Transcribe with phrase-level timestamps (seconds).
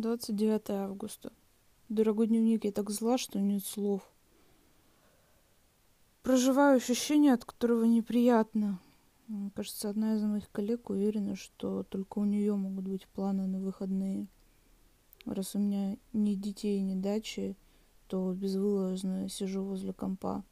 [0.00, 1.30] 29 августа.
[1.90, 4.00] Дорогой дневник, я так зла, что нет слов.
[6.22, 8.80] Проживаю ощущение, от которого неприятно.
[9.54, 14.26] Кажется, одна из моих коллег уверена, что только у нее могут быть планы на выходные.
[15.26, 17.54] Раз у меня ни детей, ни дачи,
[18.08, 20.44] то безвылазно сижу возле компа.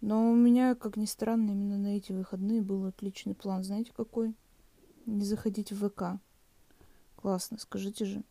[0.00, 3.62] Но у меня, как ни странно, именно на эти выходные был отличный план.
[3.62, 4.34] Знаете какой?
[5.06, 6.20] Не заходить в ВК.
[7.14, 8.24] Классно, скажите же.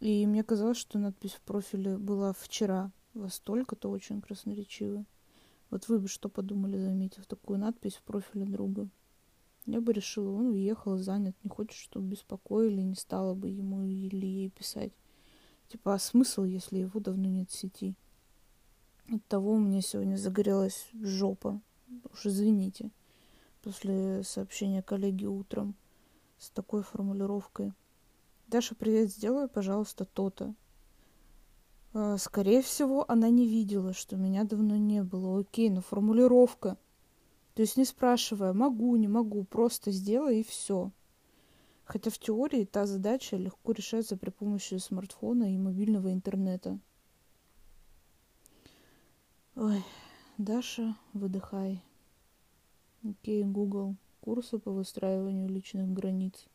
[0.00, 2.92] И мне казалось, что надпись в профиле была вчера.
[3.14, 5.04] Во столько-то очень красноречиво.
[5.70, 8.88] Вот вы бы что подумали, заметив такую надпись в профиле друга?
[9.66, 14.24] Я бы решила, он уехал, занят, не хочет, чтобы беспокоили, не стала бы ему или
[14.24, 14.92] ей писать.
[15.68, 17.94] Типа, а смысл, если его давно нет в сети?
[19.12, 21.60] От того у меня сегодня загорелась жопа.
[22.12, 22.90] Уж извините.
[23.62, 25.74] После сообщения коллеги утром
[26.38, 27.72] с такой формулировкой.
[28.48, 30.54] Даша, привет, сделай, пожалуйста, то-то.
[31.92, 35.40] А, скорее всего, она не видела, что меня давно не было.
[35.40, 36.78] Окей, но формулировка.
[37.52, 40.92] То есть не спрашивая, могу, не могу, просто сделай и все.
[41.84, 46.78] Хотя в теории та задача легко решается при помощи смартфона и мобильного интернета.
[49.56, 49.84] Ой,
[50.38, 51.82] Даша, выдыхай.
[53.04, 53.96] Окей, Google.
[54.22, 56.46] Курсы по выстраиванию личных границ.